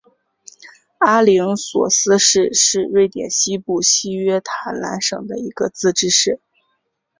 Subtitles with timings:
[0.97, 6.41] 阿灵索斯市是瑞典西部西约塔兰省的一个自治市。